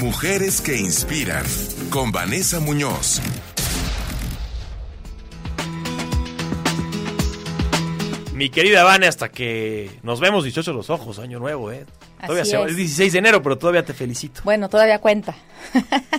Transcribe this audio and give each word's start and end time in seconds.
Mujeres 0.00 0.60
que 0.60 0.76
inspiran 0.76 1.44
con 1.90 2.10
Vanessa 2.12 2.58
Muñoz. 2.60 3.20
Mi 8.34 8.48
querida 8.50 8.82
Vane, 8.82 9.06
hasta 9.06 9.28
que 9.30 9.90
nos 10.02 10.18
vemos 10.18 10.42
18 10.42 10.72
los 10.72 10.90
ojos, 10.90 11.18
año 11.18 11.38
nuevo, 11.38 11.70
¿eh? 11.70 11.84
Todavía 12.20 12.42
Así 12.42 12.50
se- 12.52 12.62
es. 12.62 12.70
es 12.70 12.76
16 12.76 13.12
de 13.12 13.18
enero, 13.18 13.42
pero 13.42 13.58
todavía 13.58 13.84
te 13.84 13.92
felicito. 13.94 14.40
Bueno, 14.44 14.68
todavía 14.68 14.98
cuenta. 15.00 15.34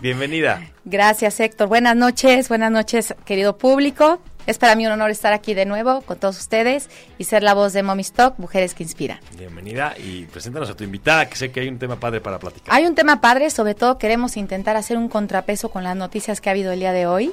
Bienvenida. 0.01 0.69
Gracias, 0.85 1.39
Héctor. 1.39 1.67
Buenas 1.67 1.95
noches, 1.95 2.47
buenas 2.49 2.71
noches, 2.71 3.13
querido 3.25 3.57
público. 3.57 4.21
Es 4.45 4.57
para 4.57 4.75
mí 4.75 4.85
un 4.85 4.91
honor 4.91 5.09
estar 5.09 5.31
aquí 5.31 5.53
de 5.53 5.65
nuevo 5.65 6.01
con 6.01 6.19
todos 6.19 6.37
ustedes 6.37 6.89
y 7.17 7.23
ser 7.23 7.43
la 7.43 7.53
voz 7.53 7.71
de 7.71 7.81
Mommy 7.81 8.01
Stock, 8.01 8.37
Mujeres 8.39 8.73
que 8.73 8.83
Inspiran. 8.83 9.19
Bienvenida 9.37 9.95
y 9.97 10.25
preséntanos 10.25 10.69
a 10.69 10.75
tu 10.75 10.83
invitada, 10.83 11.29
que 11.29 11.37
sé 11.37 11.49
que 11.49 11.61
hay 11.61 11.69
un 11.69 11.79
tema 11.79 11.97
padre 11.97 12.19
para 12.19 12.39
platicar. 12.39 12.75
Hay 12.75 12.85
un 12.85 12.93
tema 12.93 13.21
padre, 13.21 13.49
sobre 13.49 13.73
todo 13.73 13.97
queremos 13.97 14.35
intentar 14.35 14.75
hacer 14.75 14.97
un 14.97 15.07
contrapeso 15.07 15.69
con 15.69 15.85
las 15.85 15.95
noticias 15.95 16.41
que 16.41 16.49
ha 16.49 16.51
habido 16.51 16.73
el 16.73 16.81
día 16.81 16.91
de 16.91 17.07
hoy. 17.07 17.31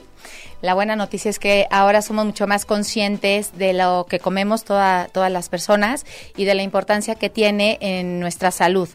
La 0.62 0.74
buena 0.74 0.94
noticia 0.94 1.30
es 1.30 1.38
que 1.38 1.66
ahora 1.70 2.02
somos 2.02 2.26
mucho 2.26 2.46
más 2.46 2.66
conscientes 2.66 3.56
de 3.56 3.72
lo 3.72 4.06
que 4.08 4.18
comemos 4.18 4.62
toda- 4.64 5.08
todas 5.08 5.32
las 5.32 5.48
personas 5.48 6.04
y 6.36 6.44
de 6.44 6.54
la 6.54 6.62
importancia 6.62 7.14
que 7.14 7.30
tiene 7.30 7.78
en 7.80 8.20
nuestra 8.20 8.50
salud. 8.50 8.86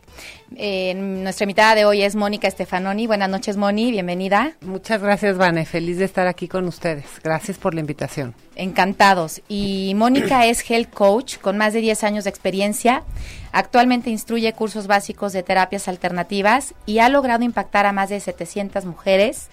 Eh, 0.58 0.94
nuestra 0.96 1.46
invitada 1.46 1.74
de 1.74 1.86
hoy 1.86 2.04
es 2.04 2.16
Mónica 2.16 2.50
Stefanoni. 2.52 3.08
Buenas 3.08 3.30
noches, 3.30 3.58
Moni, 3.58 3.90
bienvenida. 3.92 4.54
Muchas 4.62 5.02
gracias, 5.02 5.38
Vane. 5.38 5.66
Feliz 5.66 5.98
de 5.98 6.06
estar 6.06 6.28
aquí 6.28 6.48
con 6.48 6.68
ustedes. 6.68 7.06
Gracias 7.24 7.58
por 7.58 7.74
la 7.74 7.80
invitación. 7.80 8.36
Encantados. 8.56 9.42
Y 9.50 9.94
Mónica 9.96 10.46
es 10.46 10.64
health 10.70 10.94
coach 10.94 11.38
con 11.40 11.58
más 11.58 11.74
de 11.74 11.82
10 11.82 12.04
años 12.04 12.26
de 12.26 12.30
experiencia. 12.30 13.02
Actualmente 13.52 14.12
instruye 14.12 14.54
cursos 14.54 14.86
básicos 14.86 15.34
de 15.34 15.42
terapias 15.42 15.88
alternativas 15.88 16.76
y 16.86 17.00
ha 17.00 17.10
logrado 17.10 17.44
impactar 17.44 17.88
a 17.88 17.92
más 17.92 18.10
de 18.10 18.20
700 18.20 18.86
mujeres, 18.86 19.48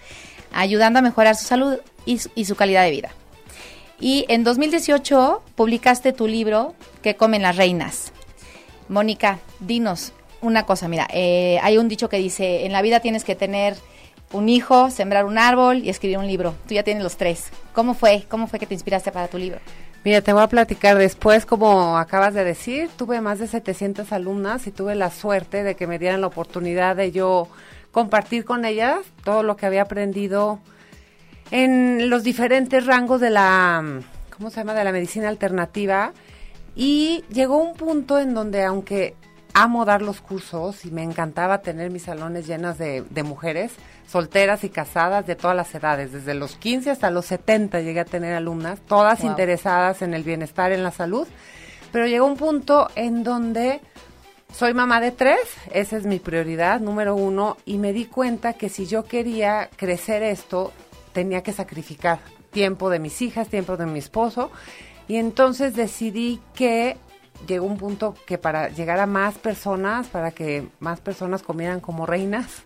ayudando 0.53 0.99
a 0.99 1.01
mejorar 1.01 1.35
su 1.35 1.45
salud 1.45 1.79
y, 2.05 2.17
su- 2.19 2.55
calidad 2.55 2.83
de 2.83 2.91
vida. 2.91 3.09
Y 3.99 4.25
en 4.27 4.43
2018 4.43 5.41
publicaste 5.55 6.13
tu 6.13 6.27
libro 6.27 6.75
¿Qué 7.01 7.15
comen 7.15 7.41
las 7.41 7.57
reinas? 7.57 8.11
Mónica, 8.89 9.39
dinos 9.59 10.13
una 10.41 10.65
cosa, 10.65 10.87
mira, 10.89 11.07
eh, 11.13 11.57
hay 11.63 11.77
un 11.77 11.87
dicho 11.87 12.09
que 12.09 12.17
dice, 12.17 12.65
en 12.65 12.73
la 12.73 12.81
vida 12.81 12.99
tienes 12.99 13.23
que 13.23 13.35
tener 13.35 13.75
un 14.33 14.49
hijo, 14.49 14.89
sembrar 14.89 15.25
un 15.25 15.37
árbol 15.37 15.77
y 15.83 15.89
escribir 15.89 16.17
un 16.17 16.27
libro. 16.27 16.53
Tú 16.67 16.73
ya 16.73 16.83
tienes 16.83 17.01
los 17.03 17.15
tres. 17.15 17.45
¿Cómo 17.73 17.93
fue? 17.93 18.25
¿Cómo 18.27 18.47
fue 18.47 18.59
que 18.59 18.65
te 18.65 18.73
inspiraste 18.73 19.11
para 19.11 19.27
tu 19.29 19.37
libro? 19.37 19.59
Mira, 20.03 20.19
te 20.21 20.33
voy 20.33 20.41
a 20.43 20.47
platicar 20.47 20.97
después, 20.97 21.45
como 21.45 21.97
acabas 21.97 22.33
de 22.33 22.43
decir, 22.43 22.89
tuve 22.97 23.21
más 23.21 23.39
de 23.39 23.47
700 23.47 24.11
alumnas 24.11 24.67
y 24.67 24.71
tuve 24.71 24.95
la 24.95 25.11
suerte 25.11 25.63
de 25.63 25.75
que 25.75 25.87
me 25.87 25.97
dieran 25.97 26.19
la 26.19 26.27
oportunidad 26.27 26.97
de 26.97 27.13
yo 27.13 27.47
compartir 27.91 28.43
con 28.43 28.65
ellas 28.65 28.97
todo 29.23 29.43
lo 29.43 29.55
que 29.55 29.65
había 29.65 29.83
aprendido 29.83 30.59
en 31.53 32.09
los 32.09 32.23
diferentes 32.23 32.83
rangos 32.87 33.21
de 33.21 33.29
la, 33.29 34.01
¿cómo 34.35 34.49
se 34.49 34.55
llama?, 34.57 34.73
de 34.73 34.83
la 34.83 34.91
medicina 34.91 35.29
alternativa. 35.29 36.11
Y 36.75 37.23
llegó 37.29 37.57
un 37.57 37.75
punto 37.75 38.17
en 38.17 38.33
donde, 38.33 38.63
aunque 38.63 39.13
amo 39.53 39.85
dar 39.85 40.01
los 40.01 40.19
cursos 40.19 40.83
y 40.83 40.89
me 40.89 41.03
encantaba 41.03 41.61
tener 41.61 41.91
mis 41.91 42.01
salones 42.05 42.47
llenos 42.47 42.79
de, 42.79 43.03
de 43.07 43.21
mujeres 43.21 43.71
solteras 44.07 44.63
y 44.63 44.69
casadas 44.69 45.27
de 45.27 45.35
todas 45.35 45.55
las 45.55 45.73
edades, 45.75 46.11
desde 46.11 46.33
los 46.33 46.55
15 46.55 46.89
hasta 46.89 47.11
los 47.11 47.25
70 47.27 47.81
llegué 47.81 47.99
a 47.99 48.05
tener 48.05 48.33
alumnas, 48.33 48.79
todas 48.87 49.21
Wow. 49.21 49.29
interesadas 49.29 50.01
en 50.01 50.15
el 50.15 50.23
bienestar, 50.23 50.71
en 50.71 50.81
la 50.81 50.89
salud, 50.89 51.27
pero 51.91 52.07
llegó 52.07 52.25
un 52.25 52.35
punto 52.35 52.89
en 52.95 53.23
donde 53.23 53.79
soy 54.51 54.73
mamá 54.73 54.99
de 55.01 55.11
tres, 55.11 55.39
esa 55.71 55.97
es 55.97 56.05
mi 56.07 56.17
prioridad 56.17 56.79
número 56.79 57.15
uno, 57.15 57.57
y 57.63 57.77
me 57.77 57.93
di 57.93 58.05
cuenta 58.05 58.53
que 58.53 58.69
si 58.69 58.87
yo 58.87 59.05
quería 59.05 59.69
crecer 59.75 60.23
esto, 60.23 60.73
tenía 61.13 61.43
que 61.43 61.53
sacrificar 61.53 62.19
tiempo 62.51 62.89
de 62.89 62.99
mis 62.99 63.21
hijas, 63.21 63.47
tiempo 63.47 63.77
de 63.77 63.85
mi 63.85 63.99
esposo, 63.99 64.51
y 65.07 65.17
entonces 65.17 65.75
decidí 65.75 66.39
que 66.53 66.97
llegó 67.47 67.65
un 67.65 67.77
punto 67.77 68.15
que 68.25 68.37
para 68.37 68.69
llegar 68.69 68.99
a 68.99 69.05
más 69.05 69.37
personas, 69.37 70.07
para 70.07 70.31
que 70.31 70.67
más 70.79 70.99
personas 70.99 71.43
comieran 71.43 71.79
como 71.79 72.05
reinas, 72.05 72.63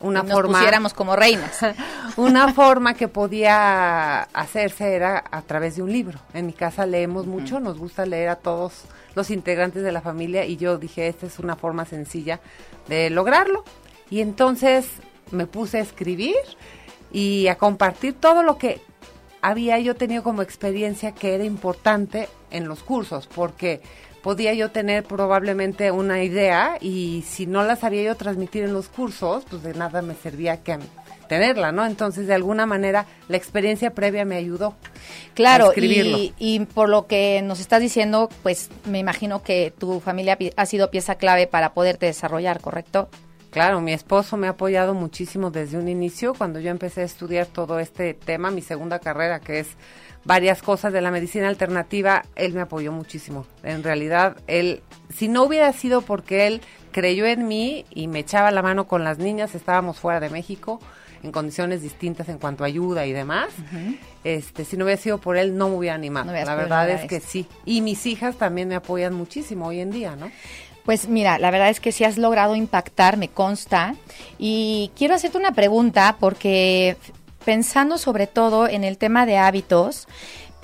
una 0.00 0.22
nos 0.22 0.32
forma 0.32 0.58
pusiéramos 0.58 0.94
como 0.94 1.14
reinas. 1.16 1.58
una 2.16 2.52
forma 2.52 2.94
que 2.94 3.08
podía 3.08 4.22
hacerse 4.22 4.94
era 4.94 5.22
a 5.30 5.42
través 5.42 5.76
de 5.76 5.82
un 5.82 5.92
libro. 5.92 6.18
En 6.32 6.46
mi 6.46 6.52
casa 6.52 6.86
leemos 6.86 7.26
mucho, 7.26 7.60
nos 7.60 7.78
gusta 7.78 8.06
leer 8.06 8.30
a 8.30 8.36
todos 8.36 8.84
los 9.14 9.30
integrantes 9.30 9.82
de 9.82 9.92
la 9.92 10.00
familia 10.00 10.44
y 10.44 10.56
yo 10.56 10.78
dije, 10.78 11.08
esta 11.08 11.26
es 11.26 11.38
una 11.38 11.56
forma 11.56 11.84
sencilla 11.84 12.40
de 12.88 13.10
lograrlo. 13.10 13.64
Y 14.10 14.20
entonces 14.20 14.86
me 15.30 15.46
puse 15.46 15.78
a 15.78 15.80
escribir 15.80 16.34
y 17.12 17.48
a 17.48 17.56
compartir 17.56 18.14
todo 18.14 18.42
lo 18.42 18.58
que 18.58 18.80
había 19.42 19.78
yo 19.78 19.94
tenido 19.94 20.22
como 20.22 20.42
experiencia 20.42 21.12
que 21.12 21.34
era 21.34 21.44
importante 21.44 22.28
en 22.50 22.68
los 22.68 22.82
cursos, 22.82 23.28
porque 23.32 23.80
podía 24.22 24.54
yo 24.54 24.70
tener 24.70 25.04
probablemente 25.04 25.90
una 25.90 26.22
idea 26.22 26.78
y 26.80 27.24
si 27.26 27.46
no 27.46 27.64
la 27.64 27.76
sabía 27.76 28.04
yo 28.04 28.14
transmitir 28.14 28.64
en 28.64 28.72
los 28.72 28.88
cursos, 28.88 29.44
pues 29.50 29.62
de 29.62 29.74
nada 29.74 30.00
me 30.00 30.14
servía 30.14 30.62
que 30.62 30.78
tenerla, 31.28 31.72
¿no? 31.72 31.86
Entonces, 31.86 32.26
de 32.26 32.34
alguna 32.34 32.66
manera, 32.66 33.06
la 33.28 33.36
experiencia 33.36 33.94
previa 33.94 34.24
me 34.24 34.36
ayudó. 34.36 34.76
Claro, 35.34 35.66
a 35.66 35.68
escribirlo. 35.70 36.18
y, 36.18 36.34
y 36.38 36.60
por 36.60 36.88
lo 36.88 37.06
que 37.06 37.40
nos 37.42 37.58
estás 37.58 37.80
diciendo, 37.80 38.28
pues 38.42 38.70
me 38.84 38.98
imagino 38.98 39.42
que 39.42 39.72
tu 39.76 40.00
familia 40.00 40.38
ha 40.56 40.66
sido 40.66 40.90
pieza 40.90 41.16
clave 41.16 41.46
para 41.46 41.72
poderte 41.72 42.06
desarrollar, 42.06 42.60
¿correcto? 42.60 43.08
Claro, 43.52 43.82
mi 43.82 43.92
esposo 43.92 44.38
me 44.38 44.46
ha 44.46 44.50
apoyado 44.50 44.94
muchísimo 44.94 45.50
desde 45.50 45.76
un 45.76 45.86
inicio. 45.86 46.32
Cuando 46.32 46.58
yo 46.58 46.70
empecé 46.70 47.02
a 47.02 47.04
estudiar 47.04 47.46
todo 47.46 47.78
este 47.80 48.14
tema, 48.14 48.50
mi 48.50 48.62
segunda 48.62 48.98
carrera, 48.98 49.40
que 49.40 49.60
es 49.60 49.76
varias 50.24 50.62
cosas 50.62 50.90
de 50.90 51.02
la 51.02 51.10
medicina 51.10 51.48
alternativa, 51.48 52.22
él 52.34 52.54
me 52.54 52.62
apoyó 52.62 52.92
muchísimo. 52.92 53.44
En 53.62 53.82
realidad, 53.82 54.38
él, 54.46 54.80
si 55.14 55.28
no 55.28 55.42
hubiera 55.42 55.70
sido 55.74 56.00
porque 56.00 56.46
él 56.46 56.62
creyó 56.92 57.26
en 57.26 57.46
mí 57.46 57.84
y 57.90 58.08
me 58.08 58.20
echaba 58.20 58.50
la 58.52 58.62
mano 58.62 58.86
con 58.88 59.04
las 59.04 59.18
niñas, 59.18 59.54
estábamos 59.54 59.98
fuera 60.00 60.18
de 60.18 60.30
México 60.30 60.80
en 61.22 61.30
condiciones 61.30 61.82
distintas 61.82 62.30
en 62.30 62.38
cuanto 62.38 62.64
a 62.64 62.68
ayuda 62.68 63.04
y 63.04 63.12
demás. 63.12 63.50
Este, 64.24 64.64
si 64.64 64.78
no 64.78 64.84
hubiera 64.84 65.00
sido 65.00 65.18
por 65.18 65.36
él, 65.36 65.58
no 65.58 65.68
me 65.68 65.76
hubiera 65.76 65.94
animado. 65.94 66.32
No 66.32 66.32
la 66.32 66.54
verdad 66.54 66.88
es 66.88 67.06
que 67.06 67.16
esto. 67.16 67.28
sí. 67.30 67.46
Y 67.66 67.82
mis 67.82 68.06
hijas 68.06 68.36
también 68.36 68.68
me 68.68 68.76
apoyan 68.76 69.12
muchísimo 69.12 69.66
hoy 69.66 69.80
en 69.80 69.90
día, 69.90 70.16
¿no? 70.16 70.30
Pues 70.84 71.08
mira, 71.08 71.38
la 71.38 71.50
verdad 71.50 71.70
es 71.70 71.80
que 71.80 71.92
sí 71.92 72.04
has 72.04 72.18
logrado 72.18 72.56
impactar, 72.56 73.16
me 73.16 73.28
consta. 73.28 73.94
Y 74.38 74.90
quiero 74.96 75.14
hacerte 75.14 75.38
una 75.38 75.52
pregunta 75.52 76.16
porque 76.18 76.96
pensando 77.44 77.98
sobre 77.98 78.26
todo 78.26 78.68
en 78.68 78.84
el 78.84 78.98
tema 78.98 79.26
de 79.26 79.36
hábitos, 79.36 80.08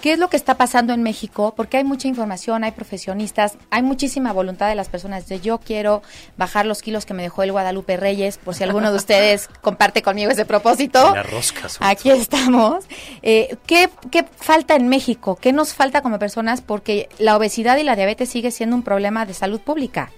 ¿qué 0.01 0.13
es 0.13 0.19
lo 0.19 0.29
que 0.29 0.37
está 0.37 0.57
pasando 0.57 0.93
en 0.93 1.03
México? 1.03 1.55
Porque 1.57 1.77
hay 1.77 1.85
mucha 1.85 2.09
información, 2.09 2.65
hay 2.65 2.73
profesionistas, 2.73 3.59
hay 3.71 3.83
muchísima 3.83 4.33
voluntad 4.33 4.69
de 4.69 4.75
las 4.75 4.89
personas 4.89 5.29
de 5.29 5.41
yo 5.41 5.59
quiero 5.59 6.03
bajar 6.37 6.67
los 6.67 6.83
kilos 6.83 7.07
que 7.07 7.15
me 7.15 7.23
dejó 7.23 7.43
el 7.43 7.53
Guadalupe 7.53 7.97
Reyes, 7.97 8.39
por 8.39 8.55
si 8.55 8.65
alguno 8.65 8.91
de 8.91 8.97
ustedes 8.97 9.49
comparte 9.61 10.03
conmigo 10.03 10.31
ese 10.31 10.45
propósito. 10.45 11.15
La 11.15 11.23
rosca, 11.23 11.69
Aquí 11.81 12.11
estamos. 12.11 12.85
Eh, 13.23 13.57
¿qué, 13.67 13.91
¿Qué 14.11 14.25
falta 14.37 14.77
en 14.77 14.89
México? 14.89 15.37
¿Qué 15.37 15.53
nos 15.53 15.75
falta 15.75 16.03
como 16.03 16.19
personas? 16.19 16.61
Porque 16.61 17.09
la 17.19 17.37
obesidad 17.37 17.77
y 17.79 17.83
la 17.83 17.97
diabetes 17.97 18.29
sigue 18.29 18.51
siendo 18.51 18.77
un 18.77 18.83
problema 18.83 19.27
de 19.27 19.35
salud 19.35 19.61
pública. 19.61 20.11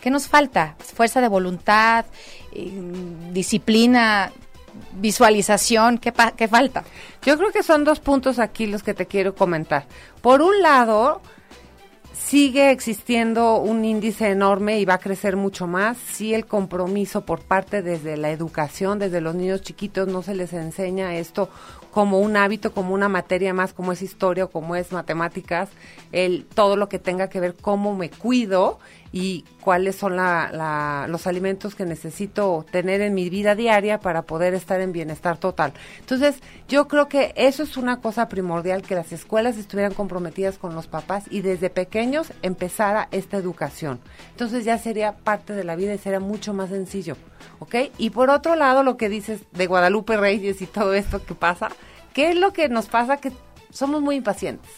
¿Qué 0.00 0.10
nos 0.10 0.28
falta? 0.28 0.76
Fuerza 0.78 1.20
de 1.20 1.28
voluntad, 1.28 2.04
eh, 2.52 2.70
disciplina, 3.32 4.32
visualización. 4.94 5.98
¿Qué, 5.98 6.12
pa- 6.12 6.32
qué 6.32 6.48
falta? 6.48 6.84
Yo 7.22 7.36
creo 7.38 7.52
que 7.52 7.62
son 7.62 7.84
dos 7.84 8.00
puntos 8.00 8.38
aquí 8.38 8.66
los 8.66 8.82
que 8.82 8.94
te 8.94 9.06
quiero 9.06 9.34
comentar. 9.34 9.86
Por 10.20 10.42
un 10.42 10.60
lado, 10.62 11.20
sigue 12.12 12.70
existiendo 12.70 13.56
un 13.58 13.84
índice 13.84 14.30
enorme 14.30 14.80
y 14.80 14.84
va 14.84 14.94
a 14.94 14.98
crecer 14.98 15.36
mucho 15.36 15.66
más 15.66 15.96
si 15.98 16.34
el 16.34 16.46
compromiso 16.46 17.24
por 17.24 17.40
parte 17.40 17.82
desde 17.82 18.16
la 18.16 18.30
educación, 18.30 18.98
desde 18.98 19.20
los 19.20 19.34
niños 19.34 19.62
chiquitos, 19.62 20.08
no 20.08 20.22
se 20.22 20.34
les 20.34 20.52
enseña 20.52 21.14
esto 21.16 21.48
como 21.90 22.18
un 22.20 22.36
hábito, 22.36 22.72
como 22.72 22.92
una 22.94 23.08
materia 23.08 23.54
más, 23.54 23.72
como 23.72 23.92
es 23.92 24.02
historia 24.02 24.44
o 24.44 24.50
como 24.50 24.76
es 24.76 24.92
matemáticas, 24.92 25.70
el, 26.12 26.44
todo 26.44 26.76
lo 26.76 26.88
que 26.88 26.98
tenga 26.98 27.28
que 27.28 27.40
ver 27.40 27.54
cómo 27.54 27.94
me 27.94 28.10
cuido 28.10 28.78
y 29.18 29.46
cuáles 29.62 29.96
son 29.96 30.14
la- 30.16 30.50
la- 30.52 31.06
los 31.08 31.26
alimentos 31.26 31.74
que 31.74 31.86
necesito 31.86 32.66
tener 32.70 33.00
en 33.00 33.14
mi 33.14 33.30
vida 33.30 33.54
diaria 33.54 33.98
para 33.98 34.22
poder 34.22 34.52
estar 34.52 34.78
en 34.82 34.92
bienestar 34.92 35.38
total. 35.38 35.72
Entonces, 36.00 36.36
yo 36.68 36.86
creo 36.86 37.08
que 37.08 37.32
eso 37.34 37.62
es 37.62 37.78
una 37.78 38.02
cosa 38.02 38.28
primordial, 38.28 38.82
que 38.82 38.94
las 38.94 39.12
escuelas 39.12 39.56
estuvieran 39.56 39.94
comprometidas 39.94 40.58
con 40.58 40.74
los 40.74 40.86
papás 40.86 41.24
y 41.30 41.40
desde 41.40 41.70
pequeños 41.70 42.30
empezara 42.42 43.08
esta 43.10 43.38
educación. 43.38 44.00
Entonces 44.32 44.66
ya 44.66 44.76
sería 44.76 45.12
parte 45.16 45.54
de 45.54 45.64
la 45.64 45.76
vida 45.76 45.94
y 45.94 45.98
sería 45.98 46.20
mucho 46.20 46.52
más 46.52 46.68
sencillo, 46.68 47.16
¿ok? 47.60 47.74
Y 47.96 48.10
por 48.10 48.28
otro 48.28 48.54
lado, 48.54 48.82
lo 48.82 48.98
que 48.98 49.08
dices 49.08 49.40
de 49.52 49.66
Guadalupe 49.66 50.18
Reyes 50.18 50.60
y 50.60 50.66
todo 50.66 50.92
esto 50.92 51.24
que 51.24 51.34
pasa, 51.34 51.70
¿qué 52.12 52.28
es 52.32 52.36
lo 52.36 52.52
que 52.52 52.68
nos 52.68 52.84
pasa? 52.86 53.16
Que 53.16 53.32
somos 53.70 54.02
muy 54.02 54.16
impacientes 54.16 54.70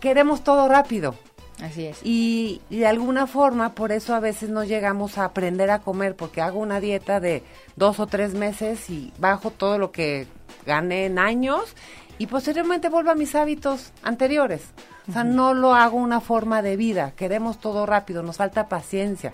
queremos 0.00 0.44
todo 0.44 0.68
rápido. 0.68 1.14
Así 1.62 1.86
es. 1.86 1.98
Y, 2.04 2.60
y 2.68 2.78
de 2.80 2.86
alguna 2.86 3.26
forma, 3.26 3.74
por 3.74 3.90
eso 3.90 4.14
a 4.14 4.20
veces 4.20 4.50
no 4.50 4.62
llegamos 4.64 5.16
a 5.16 5.24
aprender 5.24 5.70
a 5.70 5.78
comer, 5.78 6.14
porque 6.14 6.42
hago 6.42 6.58
una 6.58 6.80
dieta 6.80 7.18
de 7.18 7.42
dos 7.76 7.98
o 7.98 8.06
tres 8.06 8.34
meses 8.34 8.90
y 8.90 9.12
bajo 9.18 9.50
todo 9.50 9.78
lo 9.78 9.90
que 9.90 10.26
gané 10.66 11.06
en 11.06 11.18
años 11.18 11.74
y 12.18 12.26
posteriormente 12.26 12.88
vuelvo 12.90 13.10
a 13.10 13.14
mis 13.14 13.34
hábitos 13.34 13.92
anteriores. 14.02 14.62
O 15.08 15.12
sea, 15.12 15.24
no 15.24 15.54
lo 15.54 15.74
hago 15.74 15.96
una 15.96 16.20
forma 16.20 16.60
de 16.60 16.76
vida. 16.76 17.12
Queremos 17.16 17.58
todo 17.58 17.86
rápido, 17.86 18.22
nos 18.22 18.36
falta 18.36 18.68
paciencia. 18.68 19.32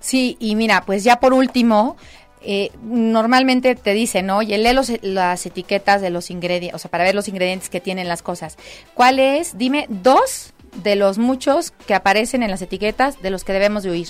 Sí, 0.00 0.36
y 0.40 0.54
mira, 0.54 0.82
pues 0.86 1.04
ya 1.04 1.20
por 1.20 1.34
último, 1.34 1.96
eh, 2.40 2.70
normalmente 2.82 3.74
te 3.74 3.92
dicen, 3.92 4.26
¿no? 4.26 4.38
Oye, 4.38 4.56
lee 4.56 4.72
los- 4.72 4.92
las 5.02 5.44
etiquetas 5.44 6.00
de 6.00 6.10
los 6.10 6.30
ingredientes, 6.30 6.74
o 6.74 6.78
sea, 6.78 6.90
para 6.90 7.04
ver 7.04 7.14
los 7.14 7.28
ingredientes 7.28 7.68
que 7.68 7.80
tienen 7.80 8.08
las 8.08 8.22
cosas. 8.22 8.56
¿Cuál 8.94 9.18
es? 9.18 9.58
Dime 9.58 9.86
dos 9.90 10.53
de 10.82 10.96
los 10.96 11.18
muchos 11.18 11.70
que 11.70 11.94
aparecen 11.94 12.42
en 12.42 12.50
las 12.50 12.62
etiquetas 12.62 13.20
de 13.22 13.30
los 13.30 13.44
que 13.44 13.52
debemos 13.52 13.82
de 13.82 13.90
huir. 13.90 14.08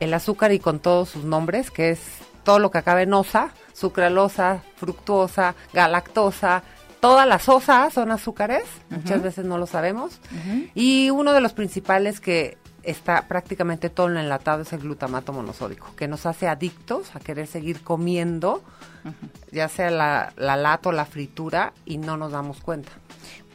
El 0.00 0.14
azúcar 0.14 0.52
y 0.52 0.58
con 0.58 0.80
todos 0.80 1.10
sus 1.10 1.24
nombres, 1.24 1.70
que 1.70 1.90
es 1.90 2.00
todo 2.44 2.58
lo 2.58 2.70
que 2.70 2.78
acaba 2.78 3.02
en 3.02 3.12
osa, 3.12 3.52
sucralosa, 3.72 4.62
fructuosa, 4.76 5.54
galactosa, 5.72 6.62
todas 7.00 7.26
las 7.26 7.48
osas 7.48 7.92
son 7.92 8.10
azúcares, 8.10 8.64
muchas 8.90 9.22
veces 9.22 9.44
no 9.44 9.58
lo 9.58 9.66
sabemos. 9.66 10.20
Y 10.74 11.10
uno 11.10 11.32
de 11.32 11.40
los 11.40 11.52
principales 11.52 12.20
que 12.20 12.58
está 12.82 13.28
prácticamente 13.28 13.90
todo 13.90 14.08
enlatado 14.08 14.62
es 14.62 14.72
el 14.72 14.80
glutamato 14.80 15.32
monosódico, 15.32 15.94
que 15.96 16.08
nos 16.08 16.26
hace 16.26 16.48
adictos 16.48 17.14
a 17.14 17.20
querer 17.20 17.46
seguir 17.46 17.82
comiendo, 17.82 18.62
ya 19.50 19.68
sea 19.68 19.90
la, 19.90 20.32
la 20.36 20.56
lata 20.56 20.88
o 20.88 20.92
la 20.92 21.04
fritura, 21.04 21.72
y 21.84 21.98
no 21.98 22.16
nos 22.16 22.32
damos 22.32 22.60
cuenta. 22.60 22.90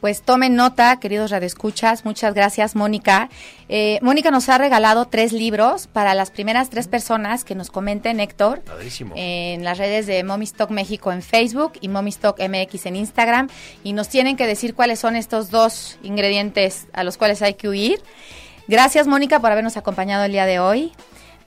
Pues 0.00 0.22
tomen 0.22 0.54
nota, 0.54 1.00
queridos 1.00 1.30
radioescuchas. 1.32 2.04
Muchas 2.04 2.32
gracias, 2.32 2.76
Mónica. 2.76 3.28
Eh, 3.68 3.98
Mónica 4.00 4.30
nos 4.30 4.48
ha 4.48 4.56
regalado 4.56 5.06
tres 5.06 5.32
libros 5.32 5.88
para 5.88 6.14
las 6.14 6.30
primeras 6.30 6.70
tres 6.70 6.86
personas 6.86 7.44
que 7.44 7.56
nos 7.56 7.70
comenten, 7.70 8.20
Héctor. 8.20 8.60
Padrísimo. 8.60 9.14
En 9.16 9.64
las 9.64 9.78
redes 9.78 10.06
de 10.06 10.22
Momistock 10.22 10.70
México 10.70 11.10
en 11.10 11.22
Facebook 11.22 11.72
y 11.80 11.88
Momistock 11.88 12.38
MX 12.40 12.86
en 12.86 12.96
Instagram. 12.96 13.48
Y 13.82 13.92
nos 13.92 14.08
tienen 14.08 14.36
que 14.36 14.46
decir 14.46 14.74
cuáles 14.74 15.00
son 15.00 15.16
estos 15.16 15.50
dos 15.50 15.98
ingredientes 16.02 16.86
a 16.92 17.02
los 17.02 17.16
cuales 17.16 17.42
hay 17.42 17.54
que 17.54 17.68
huir. 17.68 18.00
Gracias, 18.68 19.06
Mónica, 19.06 19.40
por 19.40 19.50
habernos 19.50 19.76
acompañado 19.76 20.24
el 20.24 20.32
día 20.32 20.46
de 20.46 20.60
hoy. 20.60 20.92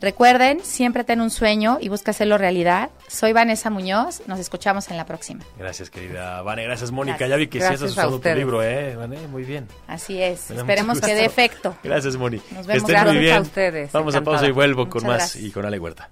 Recuerden, 0.01 0.62
siempre 0.63 1.03
ten 1.03 1.21
un 1.21 1.30
sueño 1.30 1.77
y 1.80 1.89
busca 1.89 2.09
hacerlo 2.09 2.39
realidad. 2.39 2.89
Soy 3.07 3.33
Vanessa 3.33 3.69
Muñoz. 3.69 4.24
Nos 4.25 4.39
escuchamos 4.39 4.89
en 4.89 4.98
la 4.98 5.06
próxima. 5.06 5.44
Gracias, 5.59 5.92
querida 5.92 6.42
Vane. 6.42 6.63
Gracias, 6.63 6.92
Mónica. 6.92 7.19
Gracias. 7.19 7.30
Ya 7.30 7.36
vi 7.38 7.48
que 7.48 7.59
sí 7.59 7.65
Gracias 7.65 7.92
estás 7.92 8.03
a 8.03 8.07
usando 8.07 8.19
tu 8.19 8.36
libro, 8.36 8.63
¿eh? 8.63 8.95
Vane, 8.95 9.27
muy 9.27 9.44
bien. 9.44 9.68
Así 9.88 10.21
es. 10.21 10.50
Esperemos 10.50 11.00
que 11.00 11.13
dé 11.13 11.25
efecto. 11.25 11.75
Gracias, 11.83 12.18
Moni. 12.18 12.42
Nos 12.51 12.65
vemos. 12.65 12.89
Estén 12.89 13.06
muy 13.06 13.18
bien. 13.19 13.38
a 13.38 13.42
ustedes. 13.42 13.92
Vamos 13.92 14.15
a 14.15 14.21
pausa 14.21 14.48
y 14.48 14.51
vuelvo 14.51 14.89
con 14.89 15.06
más 15.06 15.36
y 15.36 15.51
con 15.51 15.65
Ale 15.65 15.77
Huerta. 15.80 16.09